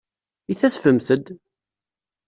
[0.51, 1.25] I tadfemt-d?